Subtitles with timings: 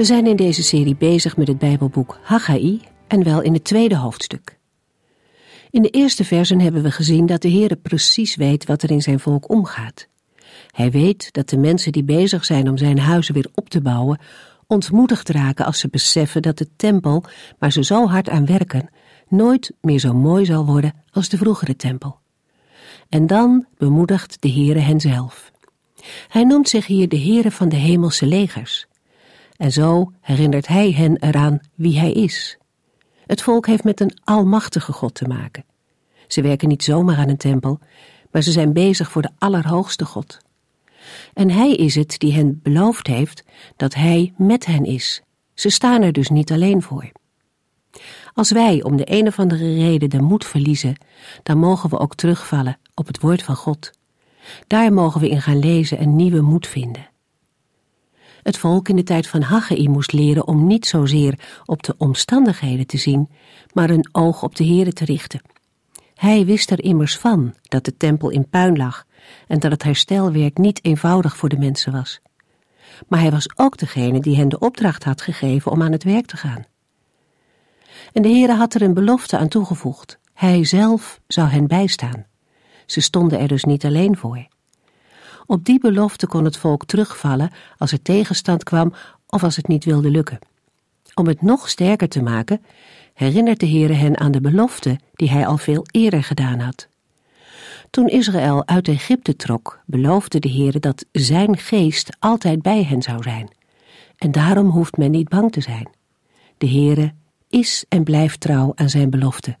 [0.00, 3.96] We zijn in deze serie bezig met het Bijbelboek Haggai en wel in het tweede
[3.96, 4.58] hoofdstuk.
[5.70, 9.02] In de eerste versen hebben we gezien dat de Heere precies weet wat er in
[9.02, 10.08] zijn volk omgaat.
[10.70, 14.18] Hij weet dat de mensen die bezig zijn om zijn huizen weer op te bouwen,
[14.66, 17.24] ontmoedigd raken als ze beseffen dat de tempel,
[17.58, 18.90] waar ze zo hard aan werken,
[19.28, 22.18] nooit meer zo mooi zal worden als de vroegere tempel.
[23.08, 25.52] En dan bemoedigt de Heere hen zelf.
[26.28, 28.88] Hij noemt zich hier de Heere van de hemelse legers.
[29.60, 32.58] En zo herinnert hij hen eraan wie hij is.
[33.26, 35.64] Het volk heeft met een almachtige God te maken.
[36.26, 37.78] Ze werken niet zomaar aan een tempel,
[38.30, 40.38] maar ze zijn bezig voor de Allerhoogste God.
[41.34, 43.44] En hij is het die hen beloofd heeft
[43.76, 45.22] dat hij met hen is.
[45.54, 47.10] Ze staan er dus niet alleen voor.
[48.34, 50.96] Als wij om de een of andere reden de moed verliezen,
[51.42, 53.90] dan mogen we ook terugvallen op het woord van God.
[54.66, 57.08] Daar mogen we in gaan lezen en nieuwe moed vinden.
[58.42, 62.86] Het volk in de tijd van Haggai moest leren om niet zozeer op de omstandigheden
[62.86, 63.28] te zien,
[63.72, 65.40] maar een oog op de Heere te richten.
[66.14, 69.04] Hij wist er immers van dat de tempel in puin lag
[69.48, 72.20] en dat het herstelwerk niet eenvoudig voor de mensen was.
[73.08, 76.26] Maar hij was ook degene die hen de opdracht had gegeven om aan het werk
[76.26, 76.64] te gaan.
[78.12, 80.18] En de Heere had er een belofte aan toegevoegd.
[80.34, 82.26] Hij zelf zou hen bijstaan.
[82.86, 84.46] Ze stonden er dus niet alleen voor.
[85.50, 88.92] Op die belofte kon het volk terugvallen als er tegenstand kwam
[89.26, 90.38] of als het niet wilde lukken.
[91.14, 92.62] Om het nog sterker te maken,
[93.14, 96.88] herinnert de Heere hen aan de belofte die hij al veel eerder gedaan had.
[97.90, 103.22] Toen Israël uit Egypte trok, beloofde de Heere dat zijn geest altijd bij hen zou
[103.22, 103.48] zijn.
[104.16, 105.88] En daarom hoeft men niet bang te zijn.
[106.58, 107.12] De Heere
[107.48, 109.56] is en blijft trouw aan zijn belofte.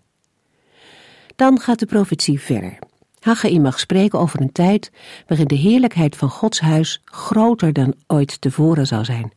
[1.36, 2.78] Dan gaat de profetie verder.
[3.20, 4.90] Haggai mag spreken over een tijd
[5.26, 9.32] waarin de heerlijkheid van Gods huis groter dan ooit tevoren zal zijn.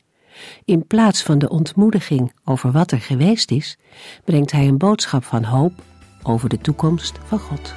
[0.66, 3.78] In plaats van de ontmoediging over wat er geweest is,
[4.26, 5.74] brengt hij een boodschap van hoop
[6.24, 7.74] over de toekomst van God.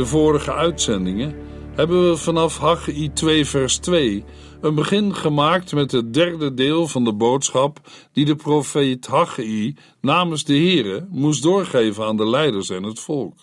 [0.00, 1.34] De vorige uitzendingen
[1.74, 4.24] hebben we vanaf Haggai 2 vers 2
[4.60, 7.80] een begin gemaakt met het derde deel van de boodschap
[8.12, 13.34] die de profeet Haggai namens de Here moest doorgeven aan de leiders en het volk.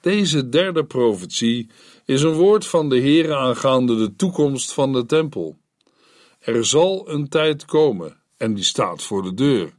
[0.00, 1.70] Deze derde profetie
[2.04, 5.56] is een woord van de Here aangaande de toekomst van de tempel.
[6.38, 9.74] Er zal een tijd komen, en die staat voor de deur,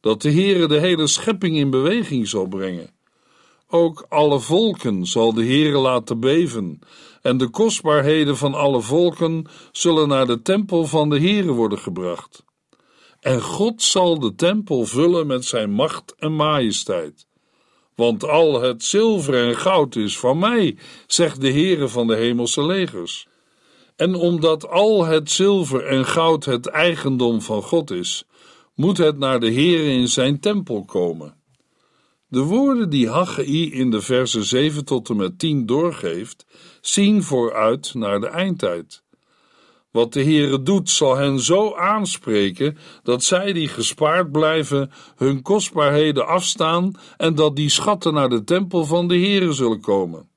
[0.00, 2.94] dat de Here de hele schepping in beweging zal brengen
[3.68, 6.78] ook alle volken zal de Heere laten beven,
[7.22, 12.44] en de kostbaarheden van alle volken zullen naar de tempel van de Heere worden gebracht.
[13.20, 17.26] En God zal de tempel vullen met zijn macht en majesteit.
[17.94, 20.76] Want al het zilver en goud is van mij,
[21.06, 23.28] zegt de Heere van de hemelse legers.
[23.96, 28.24] En omdat al het zilver en goud het eigendom van God is,
[28.74, 31.34] moet het naar de Heere in zijn tempel komen.
[32.28, 36.46] De woorden die Haggai in de versen 7 tot en met 10 doorgeeft,
[36.80, 39.02] zien vooruit naar de eindtijd.
[39.90, 46.26] Wat de Heere doet, zal hen zo aanspreken dat zij die gespaard blijven hun kostbaarheden
[46.26, 50.28] afstaan en dat die schatten naar de tempel van de Heere zullen komen.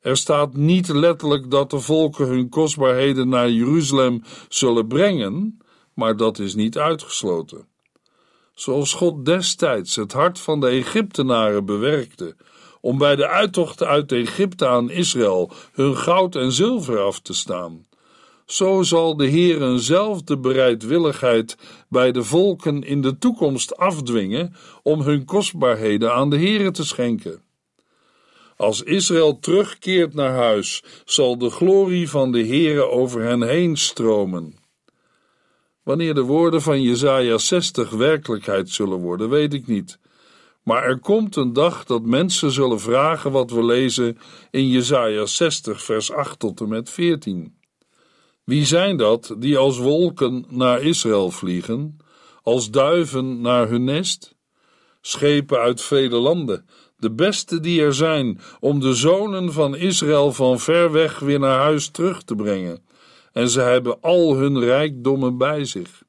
[0.00, 5.58] Er staat niet letterlijk dat de volken hun kostbaarheden naar Jeruzalem zullen brengen,
[5.94, 7.69] maar dat is niet uitgesloten
[8.60, 12.36] zoals God destijds het hart van de Egyptenaren bewerkte,
[12.80, 17.86] om bij de uittocht uit Egypte aan Israël hun goud en zilver af te staan.
[18.46, 21.56] zo zal de Heer eenzelfde bereidwilligheid
[21.88, 27.42] bij de volken in de toekomst afdwingen om hun kostbaarheden aan de Heere te schenken.
[28.56, 34.59] Als Israël terugkeert naar huis, zal de glorie van de Heere over hen heen stromen.
[35.90, 39.98] Wanneer de woorden van Jesaja 60 werkelijkheid zullen worden, weet ik niet.
[40.62, 44.18] Maar er komt een dag dat mensen zullen vragen wat we lezen
[44.50, 47.54] in Jesaja 60 vers 8 tot en met 14.
[48.44, 51.96] Wie zijn dat die als wolken naar Israël vliegen,
[52.42, 54.34] als duiven naar hun nest?
[55.00, 56.66] Schepen uit vele landen,
[56.96, 61.58] de beste die er zijn, om de zonen van Israël van ver weg weer naar
[61.58, 62.88] huis terug te brengen.
[63.32, 66.02] En ze hebben al hun rijkdommen bij zich.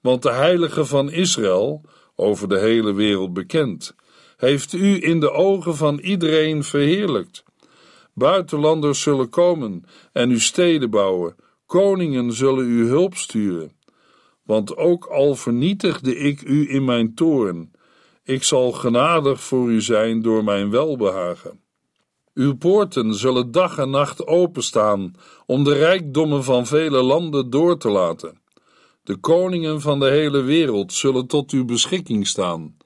[0.00, 1.80] Want de heilige van Israël,
[2.16, 3.94] over de hele wereld bekend,
[4.36, 7.44] heeft u in de ogen van iedereen verheerlijkt.
[8.14, 11.36] Buitenlanders zullen komen en uw steden bouwen,
[11.66, 13.72] koningen zullen u hulp sturen.
[14.44, 17.70] Want ook al vernietigde ik u in mijn toorn,
[18.24, 21.61] ik zal genadig voor u zijn door mijn welbehagen.
[22.34, 25.14] Uw poorten zullen dag en nacht openstaan
[25.46, 28.40] om de rijkdommen van vele landen door te laten.
[29.02, 32.76] De koningen van de hele wereld zullen tot uw beschikking staan,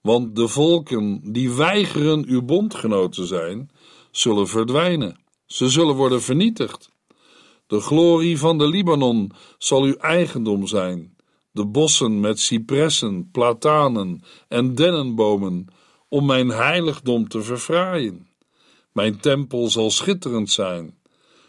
[0.00, 3.70] want de volken die weigeren uw bondgenoten zijn,
[4.10, 5.20] zullen verdwijnen.
[5.46, 6.90] Ze zullen worden vernietigd.
[7.66, 11.16] De glorie van de Libanon zal uw eigendom zijn,
[11.50, 15.66] de bossen met cipressen, platanen en dennenbomen,
[16.08, 18.31] om mijn heiligdom te verfraaien.
[18.92, 20.98] Mijn tempel zal schitterend zijn.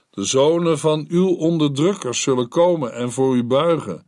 [0.10, 4.06] De zonen van uw onderdrukkers zullen komen en voor u buigen.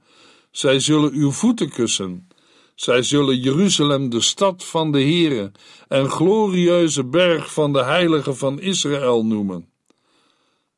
[0.51, 2.27] Zij zullen uw voeten kussen.
[2.75, 5.51] Zij zullen Jeruzalem de stad van de Heere
[5.87, 9.69] en glorieuze berg van de heilige van Israël noemen.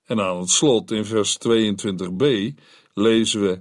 [0.05, 2.25] En aan het slot in vers 22b
[2.93, 3.57] lezen we: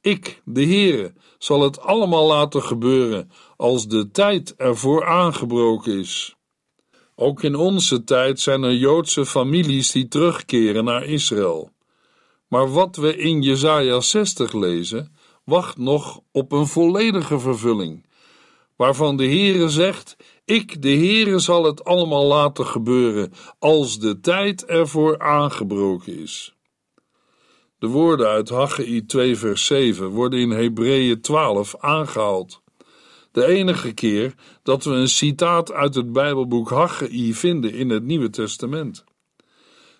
[0.00, 6.36] Ik, de Heere, zal het allemaal laten gebeuren als de tijd ervoor aangebroken is.
[7.22, 11.70] Ook in onze tijd zijn er Joodse families die terugkeren naar Israël.
[12.48, 18.06] Maar wat we in Jesaja 60 lezen, wacht nog op een volledige vervulling,
[18.76, 24.64] waarvan de Heere zegt: Ik, de Heere, zal het allemaal laten gebeuren als de tijd
[24.64, 26.54] ervoor aangebroken is.
[27.78, 32.62] De woorden uit Haggai 2 vers 7 worden in Hebreeën 12 aangehaald.
[33.32, 38.30] De enige keer dat we een citaat uit het Bijbelboek Haggai vinden in het Nieuwe
[38.30, 39.04] Testament.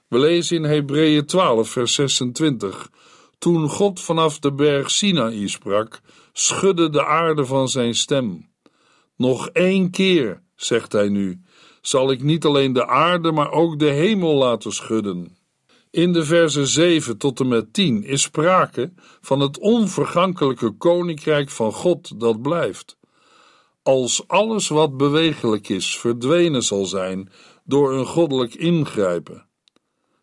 [0.08, 2.90] We lezen in Hebreeën 12 vers 26
[3.38, 6.00] toen God vanaf de berg Sinaï sprak,
[6.32, 8.48] schudde de aarde van zijn stem.
[9.16, 11.40] Nog één keer, zegt hij nu,
[11.80, 15.36] zal ik niet alleen de aarde, maar ook de hemel laten schudden.
[15.90, 21.72] In de versen 7 tot en met 10 is sprake van het onvergankelijke koninkrijk van
[21.72, 22.98] God dat blijft.
[23.82, 27.32] Als alles wat bewegelijk is verdwenen zal zijn
[27.64, 29.46] door een goddelijk ingrijpen.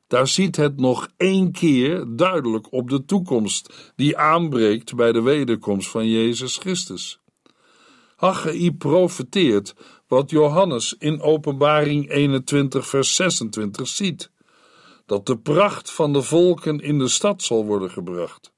[0.07, 5.89] Daar ziet het nog één keer duidelijk op de toekomst die aanbreekt bij de wederkomst
[5.89, 7.19] van Jezus Christus.
[8.16, 9.76] Haggai profeteert
[10.07, 14.31] wat Johannes in Openbaring 21 vers 26 ziet:
[15.07, 18.52] dat de pracht van de volken in de stad zal worden gebracht.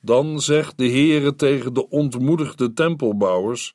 [0.00, 3.74] Dan zegt de Heere tegen de ontmoedigde tempelbouwers,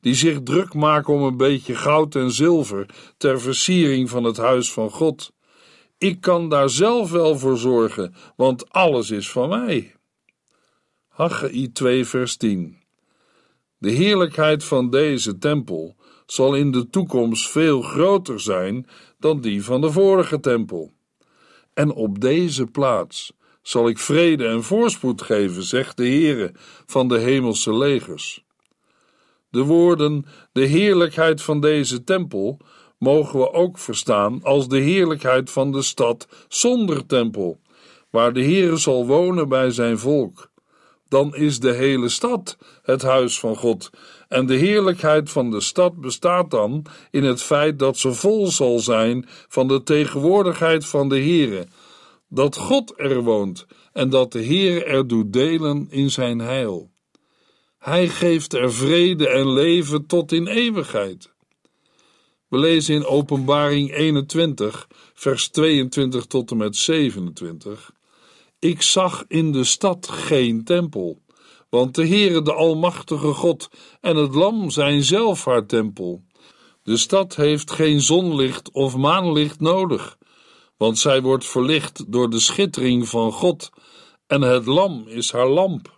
[0.00, 2.86] die zich druk maken om een beetje goud en zilver
[3.16, 5.34] ter versiering van het huis van God
[5.98, 9.94] ik kan daar zelf wel voor zorgen, want alles is van mij.
[11.08, 12.76] Haggai 2 vers 10
[13.78, 18.86] De heerlijkheid van deze tempel zal in de toekomst veel groter zijn
[19.18, 20.92] dan die van de vorige tempel.
[21.74, 26.54] En op deze plaats zal ik vrede en voorspoed geven, zegt de Heere
[26.86, 28.45] van de hemelse legers.
[29.56, 32.58] De woorden de heerlijkheid van deze tempel
[32.98, 37.60] mogen we ook verstaan als de heerlijkheid van de stad zonder tempel,
[38.10, 40.50] waar de Heere zal wonen bij zijn volk.
[41.08, 43.90] Dan is de hele stad het huis van God,
[44.28, 48.78] en de heerlijkheid van de stad bestaat dan in het feit dat ze vol zal
[48.78, 51.66] zijn van de tegenwoordigheid van de Heere,
[52.28, 56.94] dat God er woont en dat de Heere er doet delen in zijn heil.
[57.86, 61.32] Hij geeft er vrede en leven tot in eeuwigheid.
[62.48, 67.92] We lezen in Openbaring 21, vers 22 tot en met 27.
[68.58, 71.22] Ik zag in de stad geen tempel,
[71.68, 73.68] want de Heere, de Almachtige God
[74.00, 76.24] en het Lam zijn zelf haar tempel.
[76.82, 80.18] De stad heeft geen zonlicht of maanlicht nodig,
[80.76, 83.70] want zij wordt verlicht door de schittering van God
[84.26, 85.95] en het lam is haar lamp.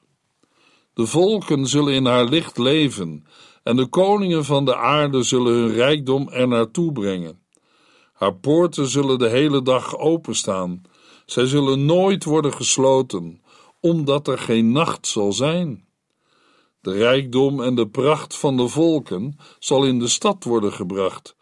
[0.98, 3.24] De volken zullen in haar licht leven
[3.62, 7.40] en de koningen van de aarde zullen hun rijkdom er naartoe brengen.
[8.12, 10.82] Haar poorten zullen de hele dag openstaan.
[11.26, 13.42] Zij zullen nooit worden gesloten,
[13.80, 15.84] omdat er geen nacht zal zijn.
[16.80, 21.36] De rijkdom en de pracht van de volken zal in de stad worden gebracht,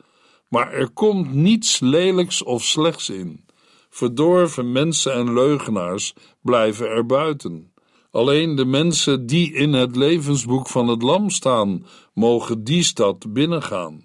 [0.48, 3.44] maar er komt niets lelijks of slechts in.
[3.90, 7.74] Verdorven mensen en leugenaars blijven er buiten.
[8.16, 14.04] Alleen de mensen die in het levensboek van het Lam staan, mogen die stad binnengaan.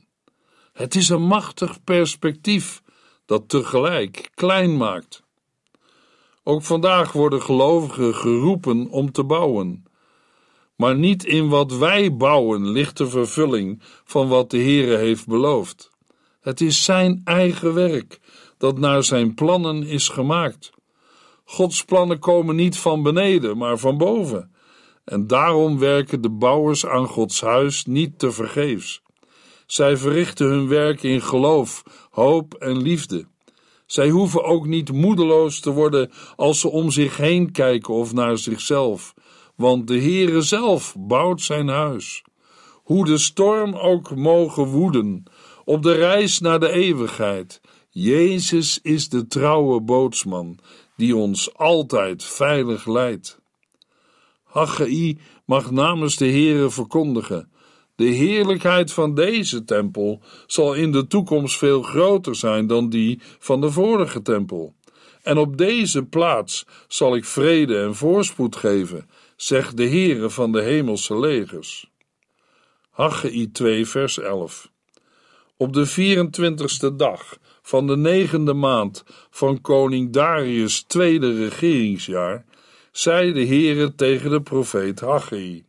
[0.74, 2.82] Het is een machtig perspectief
[3.26, 5.24] dat tegelijk klein maakt.
[6.44, 9.84] Ook vandaag worden gelovigen geroepen om te bouwen.
[10.76, 15.90] Maar niet in wat wij bouwen ligt de vervulling van wat de Heere heeft beloofd.
[16.42, 18.20] Het is zijn eigen werk
[18.58, 20.72] dat naar zijn plannen is gemaakt.
[21.52, 24.52] Gods plannen komen niet van beneden, maar van boven.
[25.04, 29.02] En daarom werken de bouwers aan Gods huis niet te vergeefs.
[29.66, 33.26] Zij verrichten hun werk in geloof, hoop en liefde.
[33.86, 38.38] Zij hoeven ook niet moedeloos te worden als ze om zich heen kijken of naar
[38.38, 39.14] zichzelf,
[39.56, 42.24] want de Heere zelf bouwt zijn huis.
[42.84, 45.24] Hoe de storm ook mogen woeden,
[45.66, 47.62] op de reis naar de eeuwigheid,
[47.94, 50.60] Jezus is de trouwe bootsman
[51.02, 53.40] die ons altijd veilig leidt.
[54.44, 57.52] Haggai mag namens de Heere verkondigen:
[57.96, 63.62] de heerlijkheid van deze tempel zal in de toekomst veel groter zijn dan die van
[63.62, 64.76] de vorige tempel.
[65.24, 70.62] En op deze plaats zal ik vrede en voorspoed geven, zegt de Heere van de
[70.62, 71.90] hemelse legers.
[72.90, 74.72] Haggai 2 vers 11
[75.58, 77.38] Op de 24ste dag
[77.72, 82.46] van de negende maand van koning Darius' tweede regeringsjaar,
[82.92, 85.64] zei de Heere tegen de profeet Haggai.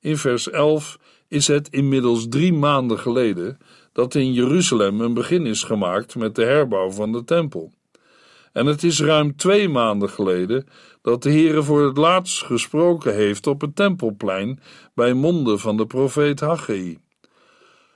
[0.00, 0.98] In vers 11
[1.28, 3.58] is het inmiddels drie maanden geleden
[3.92, 7.72] dat in Jeruzalem een begin is gemaakt met de herbouw van de tempel.
[8.52, 10.66] En het is ruim twee maanden geleden
[11.02, 14.60] dat de Heere voor het laatst gesproken heeft op het tempelplein
[14.94, 16.98] bij monden van de profeet Haggai.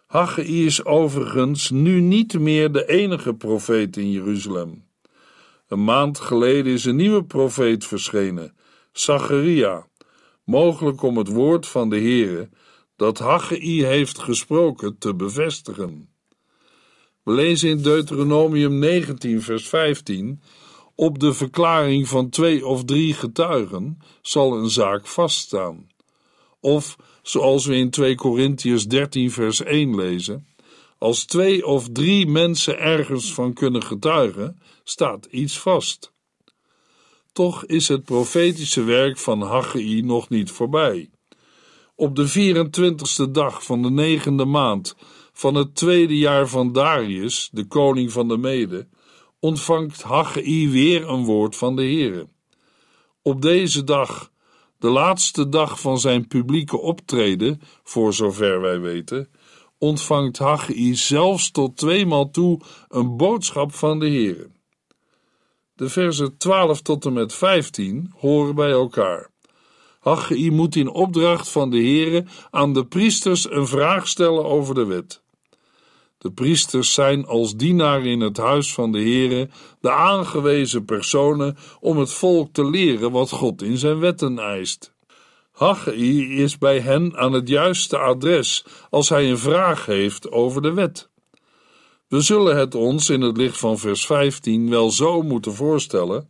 [0.06, 4.84] Haggai is overigens nu niet meer de enige profeet in Jeruzalem.
[5.68, 8.54] Een maand geleden is een nieuwe profeet verschenen,
[8.92, 9.86] Zacharia,
[10.44, 12.48] mogelijk om het woord van de Heere
[12.96, 16.08] dat Haggai heeft gesproken te bevestigen.
[17.22, 20.42] We lezen in Deuteronomium 19 vers 15
[20.94, 25.86] op de verklaring van twee of drie getuigen zal een zaak vaststaan.
[26.60, 26.96] Of
[27.28, 30.46] zoals we in 2 Korintiërs 13 vers 1 lezen,
[30.98, 36.12] als twee of drie mensen ergens van kunnen getuigen, staat iets vast.
[37.32, 41.10] Toch is het profetische werk van Haggai nog niet voorbij.
[41.94, 44.96] Op de 24ste dag van de negende maand
[45.32, 48.88] van het tweede jaar van Darius, de koning van de Mede,
[49.40, 52.28] ontvangt Haggai weer een woord van de Heere.
[53.22, 54.30] Op deze dag
[54.78, 59.28] de laatste dag van zijn publieke optreden, voor zover wij weten,
[59.78, 64.50] ontvangt Haggai zelfs tot tweemaal toe een boodschap van de Heere.
[65.74, 69.30] De versen 12 tot en met 15 horen bij elkaar.
[70.00, 74.84] Haggai moet in opdracht van de Heere aan de priesters een vraag stellen over de
[74.84, 75.22] wet.
[76.18, 79.48] De priesters zijn als dienaar in het huis van de Heere
[79.80, 84.94] de aangewezen personen om het volk te leren wat God in zijn wetten eist.
[85.52, 90.72] Haggai is bij hen aan het juiste adres als hij een vraag heeft over de
[90.72, 91.10] wet.
[92.08, 96.28] We zullen het ons in het licht van vers 15 wel zo moeten voorstellen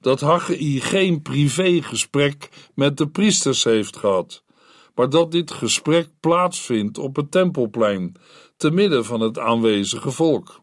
[0.00, 4.44] dat Haggai geen privégesprek met de priesters heeft gehad,
[4.94, 8.16] maar dat dit gesprek plaatsvindt op het tempelplein
[8.56, 10.62] te midden van het aanwezige volk.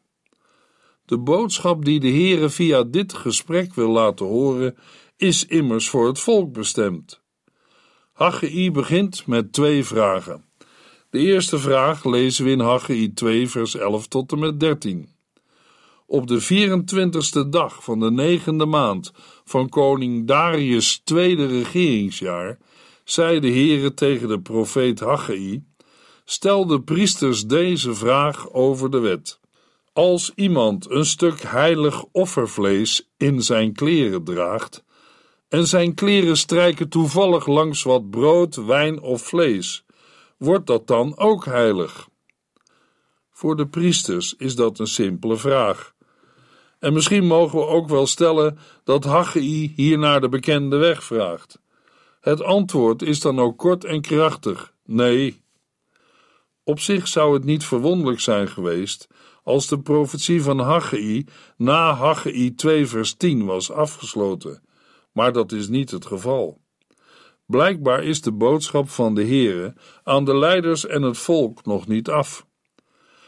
[1.06, 4.78] De boodschap die de Heere via dit gesprek wil laten horen,
[5.18, 7.22] is immers voor het volk bestemd.
[8.14, 10.46] Haggai begint met twee vragen.
[11.10, 15.10] De eerste vraag lezen we in Haggai 2, vers 11 tot en met 13.
[16.06, 19.12] Op de 24ste dag van de negende maand
[19.44, 22.58] van koning Darius' tweede regeringsjaar,
[23.04, 25.64] zei de Heere tegen de profeet Haggai,
[26.26, 29.40] stel de priesters deze vraag over de wet.
[29.94, 34.84] Als iemand een stuk heilig offervlees in zijn kleren draagt,
[35.50, 39.84] en zijn kleren strijken toevallig langs wat brood, wijn of vlees,
[40.38, 42.10] wordt dat dan ook heilig?
[43.32, 45.94] Voor de priesters is dat een simpele vraag.
[46.80, 51.60] En misschien mogen we ook wel stellen dat Haggai hier naar de bekende weg vraagt.
[52.22, 55.42] Het antwoord is dan ook kort en krachtig: nee.
[56.64, 59.08] Op zich zou het niet verwonderlijk zijn geweest
[59.44, 61.26] als de profetie van Haggai
[61.58, 64.62] na Haggai 2 vers 10 was afgesloten,
[65.12, 66.60] maar dat is niet het geval.
[67.46, 72.10] Blijkbaar is de boodschap van de Heere aan de leiders en het volk nog niet
[72.10, 72.46] af.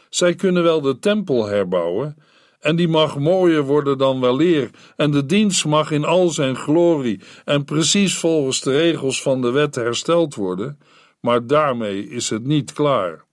[0.08, 2.16] Zij kunnen wel de tempel herbouwen,
[2.60, 7.20] en die mag mooier worden dan weleer, en de dienst mag in al zijn glorie
[7.44, 10.78] en precies volgens de regels van de wet hersteld worden,
[11.24, 13.24] maar daarmee is het niet klaar.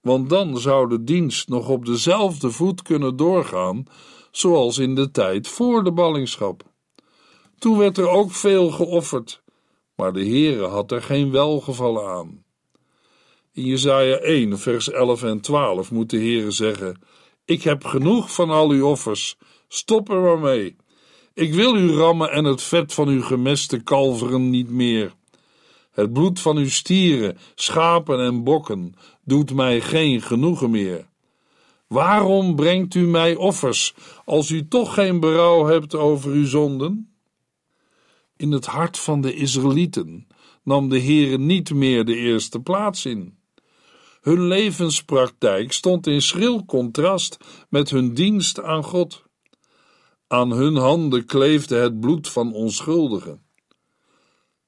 [0.00, 3.84] Want dan zou de dienst nog op dezelfde voet kunnen doorgaan,
[4.30, 6.62] zoals in de tijd voor de ballingschap.
[7.58, 9.42] Toen werd er ook veel geofferd,
[9.94, 12.44] maar de Heere had er geen welgevallen aan.
[13.52, 17.02] In Jesaja 1, vers 11 en 12 moet de Heere zeggen:
[17.44, 19.36] Ik heb genoeg van al uw offers,
[19.68, 20.76] stop er maar mee.
[21.34, 25.16] Ik wil uw rammen en het vet van uw gemeste kalveren niet meer.
[25.98, 31.06] Het bloed van uw stieren, schapen en bokken doet mij geen genoegen meer.
[31.86, 37.12] Waarom brengt u mij offers, als u toch geen berouw hebt over uw zonden?
[38.36, 40.26] In het hart van de Israëlieten
[40.62, 43.38] nam de Heere niet meer de eerste plaats in.
[44.20, 47.38] Hun levenspraktijk stond in schril contrast
[47.68, 49.22] met hun dienst aan God.
[50.26, 53.46] Aan hun handen kleefde het bloed van onschuldigen.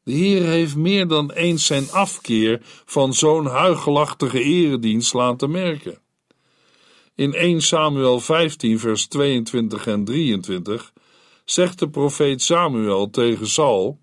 [0.02, 5.98] De Heer heeft meer dan eens zijn afkeer van zo'n huigelachtige eredienst laten merken.
[7.14, 10.92] In 1 Samuel 15, vers 22 en 23
[11.44, 13.98] zegt de profeet Samuel tegen Saul: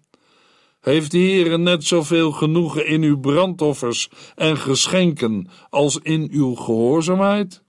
[0.87, 7.63] heeft de Heere net zoveel genoegen in uw brandoffers en geschenken als in uw gehoorzaamheid?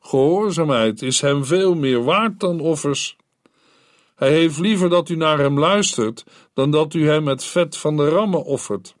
[0.00, 3.16] Gehoorzaamheid is hem veel meer waard dan offers.
[4.22, 7.96] Hij heeft liever dat u naar hem luistert dan dat u hem het vet van
[7.96, 8.96] de rammen offert.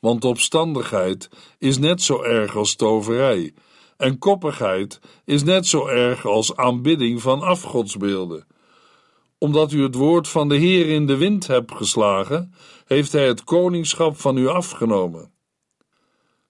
[0.00, 3.54] Want opstandigheid is net zo erg als toverij,
[3.96, 8.46] en koppigheid is net zo erg als aanbidding van afgodsbeelden
[9.38, 12.54] omdat u het woord van de Heer in de wind hebt geslagen,
[12.86, 15.32] heeft hij het koningschap van u afgenomen.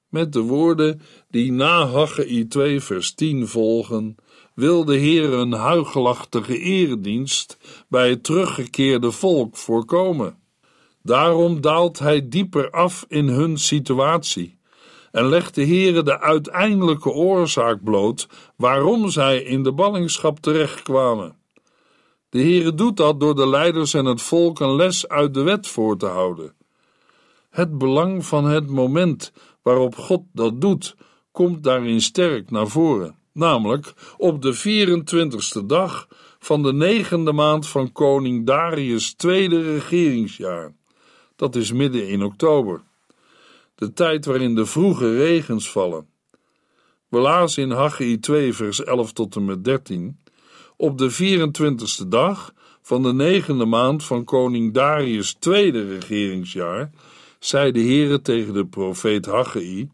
[0.09, 4.17] Met de woorden die na Haggai 2 vers 10 volgen,
[4.55, 10.39] wil de Heer een huigelachtige eredienst bij het teruggekeerde volk voorkomen.
[11.03, 14.61] Daarom daalt hij dieper af in hun situatie
[15.13, 21.37] en legt de Heere de uiteindelijke oorzaak bloot waarom zij in de ballingschap terechtkwamen.
[22.29, 25.67] De Heere doet dat door de leiders en het volk een les uit de wet
[25.67, 26.55] voor te houden.
[27.51, 30.97] Het belang van het moment waarop God dat doet,
[31.33, 37.93] komt daarin sterk naar voren, namelijk op de 24ste dag van de negende maand van
[37.93, 40.75] koning Darius' tweede regeringsjaar.
[41.37, 42.83] Dat is midden in oktober,
[43.75, 46.07] de tijd waarin de vroege regens vallen.
[47.09, 50.19] We lazen in Haggai 2 vers 11 tot en met 13
[50.77, 56.91] op de 24ste dag van de negende maand van koning Darius' tweede regeringsjaar,
[57.39, 59.91] zei de Heere tegen de profeet Haggai,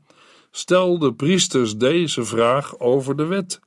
[0.58, 3.60] stel de priesters deze vraag over de wet.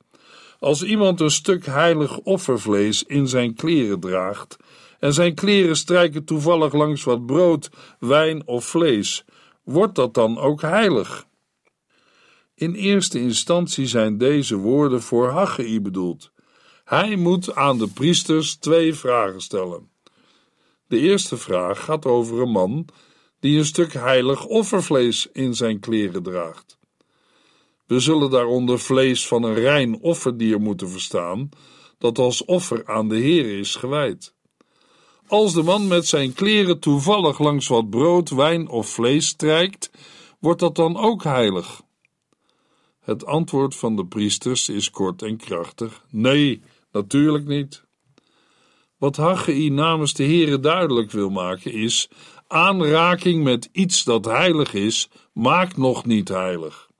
[0.58, 4.56] Als iemand een stuk heilig offervlees in zijn kleren draagt,
[4.98, 9.24] en zijn kleren strijken toevallig langs wat brood, wijn of vlees,
[9.64, 11.26] wordt dat dan ook heilig?
[12.54, 16.32] In eerste instantie zijn deze woorden voor Haggai bedoeld.
[16.84, 19.90] Hij moet aan de priesters twee vragen stellen.
[20.86, 22.86] De eerste vraag gaat over een man
[23.40, 26.80] die een stuk heilig offervlees in zijn kleren draagt.
[27.92, 31.48] We zullen daaronder vlees van een rein offerdier moeten verstaan,
[31.98, 34.34] dat als offer aan de Heer is gewijd.
[35.26, 39.90] Als de man met zijn kleren toevallig langs wat brood, wijn of vlees strijkt,
[40.38, 41.82] wordt dat dan ook heilig?
[43.00, 47.84] Het antwoord van de priesters is kort en krachtig: nee, Natuurlijk niet.
[48.98, 52.08] Wat Haggai namens de Heere duidelijk wil maken is:
[52.46, 56.90] aanraking met iets dat heilig is, maakt nog niet heilig.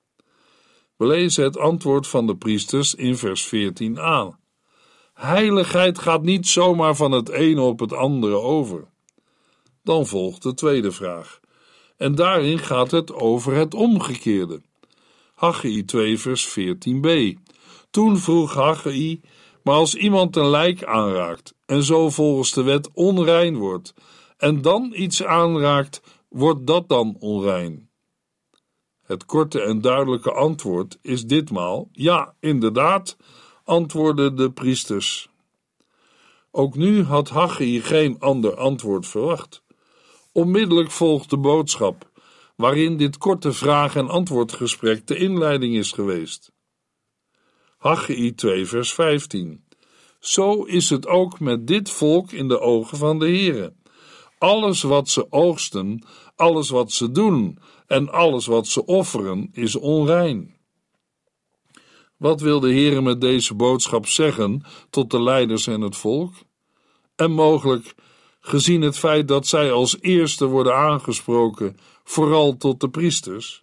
[0.97, 4.39] We lezen het antwoord van de priesters in vers 14 aan.
[5.15, 8.85] Heiligheid gaat niet zomaar van het ene op het andere over.
[9.83, 11.41] Dan volgt de tweede vraag.
[11.97, 14.63] En daarin gaat het over het omgekeerde.
[15.35, 17.09] Haggai 2 vers 14b.
[17.91, 19.21] Toen vroeg Haggai
[19.63, 23.95] maar als iemand een lijk aanraakt en zo volgens de wet onrein wordt,
[24.37, 27.91] en dan iets aanraakt, wordt dat dan onrein?
[29.03, 33.17] Het korte en duidelijke antwoord is ditmaal: ja, inderdaad.
[33.65, 35.29] antwoordden de priesters.
[36.51, 39.63] Ook nu had Haggai geen ander antwoord verwacht.
[40.33, 42.11] Onmiddellijk volgt de boodschap,
[42.57, 46.53] waarin dit korte vraag- en antwoordgesprek de inleiding is geweest.
[47.79, 49.65] Haggai 2 vers 15
[50.19, 53.75] Zo is het ook met dit volk in de ogen van de Heere.
[54.39, 60.57] Alles wat ze oogsten, alles wat ze doen en alles wat ze offeren is onrein.
[62.17, 66.35] Wat wil de Heere met deze boodschap zeggen tot de leiders en het volk?
[67.17, 67.95] En mogelijk,
[68.41, 73.63] gezien het feit dat zij als eerste worden aangesproken, vooral tot de priesters?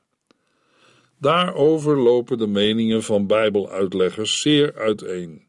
[1.18, 5.49] Daarover lopen de meningen van Bijbeluitleggers zeer uiteen.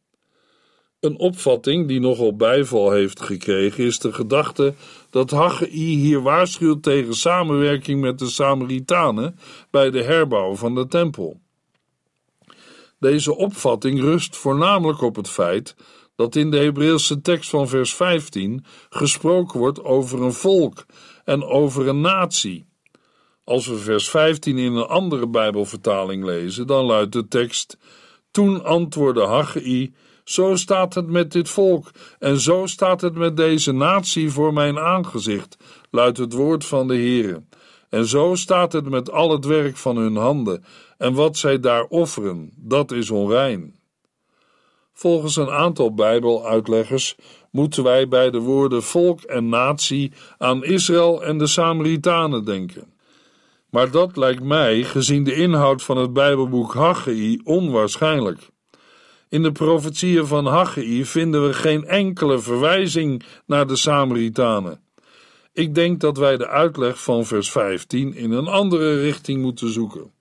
[1.01, 4.75] Een opvatting die nogal bijval heeft gekregen is de gedachte
[5.11, 9.39] dat Haggai hier waarschuwt tegen samenwerking met de Samaritanen
[9.71, 11.41] bij de herbouw van de tempel.
[12.99, 15.77] Deze opvatting rust voornamelijk op het feit
[16.17, 20.87] dat in de Hebreeuwse tekst van vers 15 gesproken wordt over een volk
[21.25, 22.67] en over een natie.
[23.45, 27.79] Als we vers 15 in een andere Bijbelvertaling lezen, dan luidt de tekst:
[28.31, 29.93] Toen antwoordde Haggai:
[30.31, 34.79] Zo staat het met dit volk en zo staat het met deze natie voor mijn
[34.79, 35.57] aangezicht,
[35.91, 37.43] luidt het woord van de Heere.
[37.89, 40.65] En zo staat het met al het werk van hun handen
[40.99, 43.75] en wat zij daar offeren, dat is onrein.
[44.93, 47.17] Volgens een aantal Bijbeluitleggers
[47.51, 52.93] moeten wij bij de woorden volk en natie aan Israël en de Samaritanen denken.
[53.71, 58.50] Maar dat lijkt mij, gezien de inhoud van het Bijbelboek Haggai, onwaarschijnlijk.
[59.31, 64.81] In de profetieën van Haggai vinden we geen enkele verwijzing naar de Samaritanen.
[65.53, 70.13] Ik denk dat wij de uitleg van vers 15 in een andere richting moeten zoeken.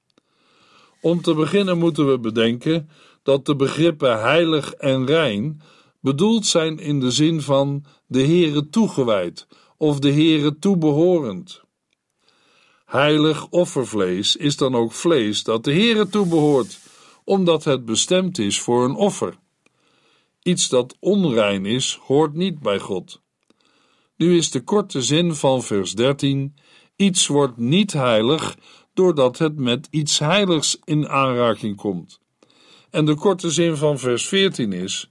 [1.01, 2.89] Om te beginnen moeten we bedenken
[3.23, 5.61] dat de begrippen heilig en rein
[5.99, 11.61] bedoeld zijn in de zin van de Heere toegewijd of de Heere toebehorend.
[12.85, 16.79] Heilig offervlees is dan ook vlees dat de Heere toebehoort,
[17.29, 19.37] omdat het bestemd is voor een offer.
[20.41, 23.21] Iets dat onrein is, hoort niet bij God.
[24.15, 26.55] Nu is de korte zin van vers 13:
[26.95, 28.57] iets wordt niet heilig
[28.93, 32.19] doordat het met iets heiligs in aanraking komt.
[32.89, 35.09] En de korte zin van vers 14 is: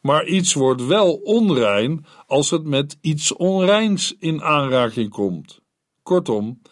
[0.00, 5.60] maar iets wordt wel onrein als het met iets onreins in aanraking komt.
[6.02, 6.62] Kortom,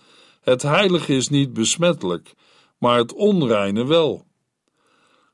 [0.40, 2.35] het heilige is niet besmettelijk,
[2.78, 4.26] maar het onreine wel.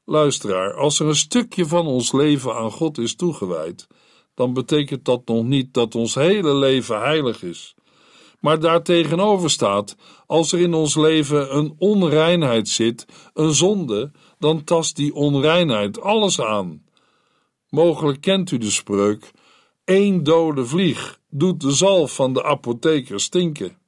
[0.05, 3.87] Luisteraar, als er een stukje van ons leven aan God is toegewijd,
[4.35, 7.75] dan betekent dat nog niet dat ons hele leven heilig is.
[8.41, 14.97] Maar daartegenover staat, als er in ons leven een onreinheid zit, een zonde, dan tast
[14.97, 16.85] die onreinheid alles aan.
[17.69, 19.31] Mogelijk kent u de spreuk:
[19.85, 23.79] één dode vlieg doet de zalf van de apotheker stinken.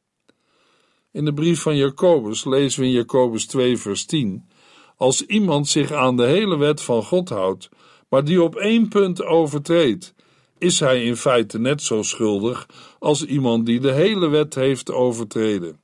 [1.12, 4.48] In de brief van Jacobus lezen we in Jacobus 2, vers 10:
[4.96, 7.68] Als iemand zich aan de hele wet van God houdt,
[8.08, 10.14] maar die op één punt overtreedt,
[10.58, 15.80] is hij in feite net zo schuldig als iemand die de hele wet heeft overtreden.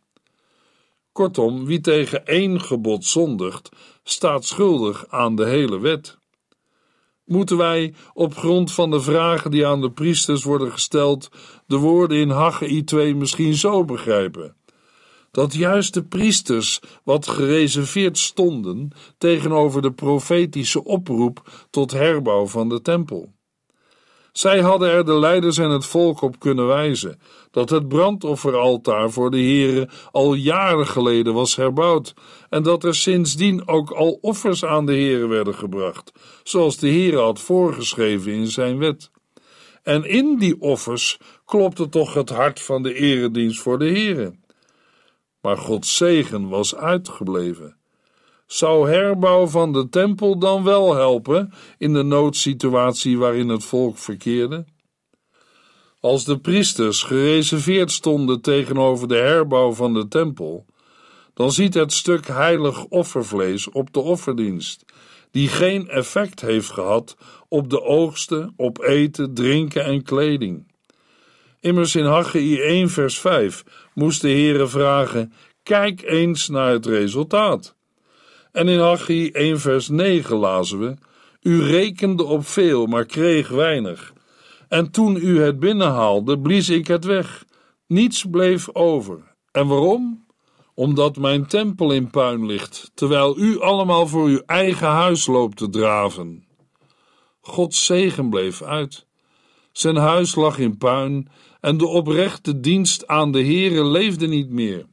[1.13, 3.69] Kortom, wie tegen één gebod zondigt,
[4.03, 6.19] staat schuldig aan de hele wet.
[7.25, 11.29] Moeten wij, op grond van de vragen die aan de priesters worden gesteld,
[11.67, 14.57] de woorden in Haggai 2 misschien zo begrijpen?
[15.31, 22.81] Dat juist de priesters wat gereserveerd stonden tegenover de profetische oproep tot herbouw van de
[22.81, 23.33] tempel.
[24.33, 29.31] Zij hadden er de leiders en het volk op kunnen wijzen dat het brandofferaltaar voor
[29.31, 32.15] de Here al jaren geleden was herbouwd
[32.49, 36.13] en dat er sindsdien ook al offers aan de Here werden gebracht,
[36.43, 39.11] zoals de Here had voorgeschreven in zijn wet.
[39.83, 44.39] En in die offers klopte toch het hart van de eredienst voor de Here.
[45.41, 47.77] Maar Gods zegen was uitgebleven.
[48.47, 54.65] Zou herbouw van de tempel dan wel helpen in de noodsituatie waarin het volk verkeerde?
[56.01, 60.67] Als de priesters gereserveerd stonden tegenover de herbouw van de tempel,
[61.35, 64.85] dan ziet het stuk heilig offervlees op de offerdienst,
[65.31, 67.17] die geen effect heeft gehad
[67.49, 70.70] op de oogsten, op eten, drinken en kleding.
[71.61, 77.75] Immers in Haggai 1 vers 5 moest de Heere vragen: kijk eens naar het resultaat.
[78.53, 80.97] En in Haggai 1 vers 9 lazen we:
[81.43, 84.13] U rekende op veel, maar kreeg weinig.
[84.69, 87.45] En toen u het binnenhaalde, blies ik het weg.
[87.87, 89.19] Niets bleef over.
[89.53, 90.27] En waarom?
[90.75, 95.69] Omdat mijn tempel in puin ligt, terwijl u allemaal voor uw eigen huis loopt te
[95.69, 96.45] draven.
[97.41, 99.07] Gods zegen bleef uit.
[99.73, 101.29] Zijn huis lag in puin
[101.61, 104.87] en de oprechte dienst aan de Heere leefde niet meer.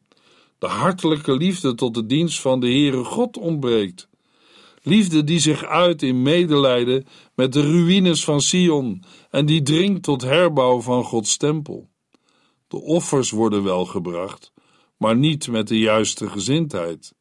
[0.60, 4.08] De hartelijke liefde tot de dienst van de Heere God ontbreekt.
[4.82, 10.22] Liefde die zich uit in medelijden met de ruïnes van Sion en die dringt tot
[10.22, 11.90] herbouw van Gods tempel.
[12.68, 14.52] De offers worden wel gebracht,
[14.98, 17.14] maar niet met de juiste gezindheid.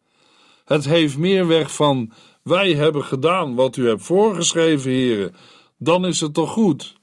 [0.65, 5.35] Het heeft meer weg van: wij hebben gedaan wat u hebt voorgeschreven, heren,
[5.79, 6.96] dan is het toch goed.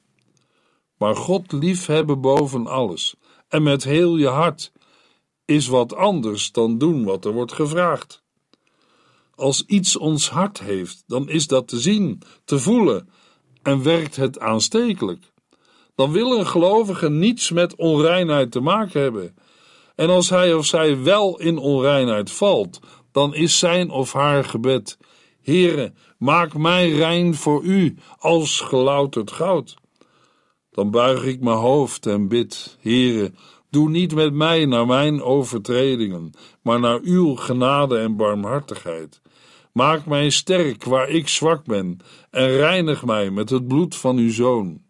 [1.03, 3.15] Maar God liefhebben boven alles
[3.47, 4.71] en met heel je hart
[5.45, 8.23] is wat anders dan doen wat er wordt gevraagd.
[9.35, 13.09] Als iets ons hart heeft, dan is dat te zien, te voelen
[13.61, 15.31] en werkt het aanstekelijk.
[15.95, 19.35] Dan wil een gelovige niets met onreinheid te maken hebben.
[19.95, 22.79] En als hij of zij wel in onreinheid valt,
[23.11, 24.97] dan is zijn of haar gebed:
[25.41, 29.81] Heere, maak mij rein voor u als gelouterd goud.
[30.73, 33.31] Dan buig ik mijn hoofd en bid: Heere,
[33.69, 36.31] doe niet met mij naar mijn overtredingen,
[36.61, 39.21] maar naar uw genade en barmhartigheid.
[39.73, 41.97] Maak mij sterk waar ik zwak ben
[42.29, 44.81] en reinig mij met het bloed van uw zoon.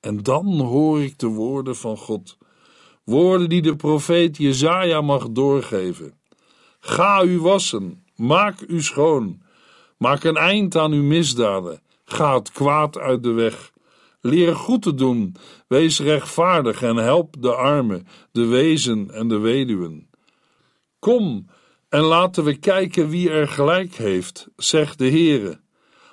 [0.00, 2.38] En dan hoor ik de woorden van God,
[3.04, 6.14] woorden die de profeet Jezaja mag doorgeven.
[6.80, 9.42] Ga u wassen, maak u schoon,
[9.98, 13.72] maak een eind aan uw misdaden, ga het kwaad uit de weg.
[14.26, 15.34] Leer goed te doen,
[15.68, 20.10] wees rechtvaardig en help de armen, de wezen en de weduwen.
[20.98, 21.46] Kom
[21.88, 25.60] en laten we kijken wie er gelijk heeft, zegt de Heere.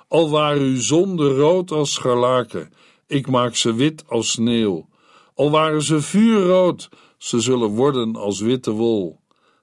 [0.08, 2.72] Al waren uw zonden rood als scharlaken,
[3.06, 4.88] ik maak ze wit als sneeuw.
[5.34, 9.20] Al waren ze vuurrood, ze zullen worden als witte wol.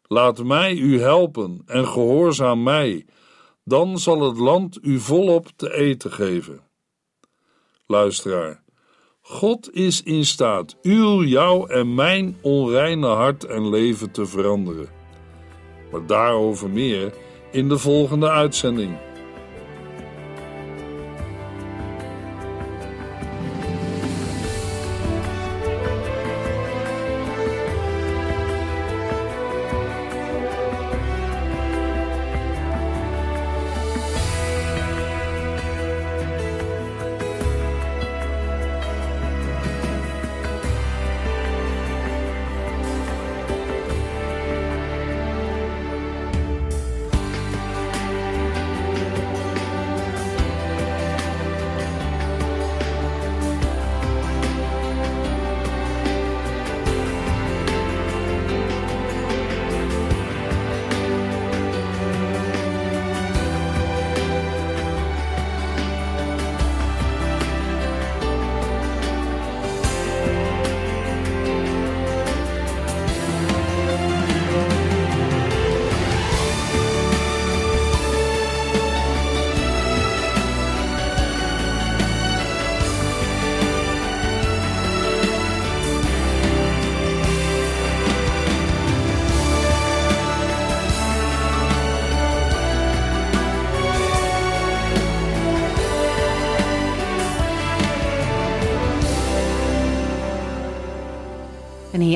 [0.08, 3.06] Laat mij u helpen en gehoorzaam mij,
[3.64, 6.70] dan zal het land u volop te eten geven.
[7.92, 8.62] Luisteraar,
[9.22, 14.90] God is in staat uw, jouw en mijn onreine hart en leven te veranderen.
[15.92, 17.14] Maar daarover meer
[17.52, 18.98] in de volgende uitzending.